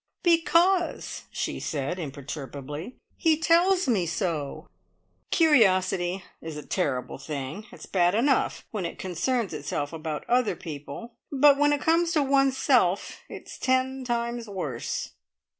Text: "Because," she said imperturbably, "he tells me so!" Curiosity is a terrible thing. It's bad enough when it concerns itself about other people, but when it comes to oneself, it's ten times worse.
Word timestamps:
"Because," 0.23 1.25
she 1.29 1.59
said 1.59 1.99
imperturbably, 1.99 2.95
"he 3.17 3.37
tells 3.39 3.87
me 3.87 4.07
so!" 4.07 4.67
Curiosity 5.29 6.23
is 6.41 6.57
a 6.57 6.65
terrible 6.65 7.19
thing. 7.19 7.67
It's 7.71 7.85
bad 7.85 8.15
enough 8.15 8.65
when 8.71 8.83
it 8.83 8.97
concerns 8.97 9.53
itself 9.53 9.93
about 9.93 10.27
other 10.27 10.55
people, 10.55 11.13
but 11.31 11.59
when 11.59 11.71
it 11.71 11.81
comes 11.81 12.13
to 12.13 12.23
oneself, 12.23 13.19
it's 13.29 13.59
ten 13.59 14.03
times 14.03 14.49
worse. 14.49 15.11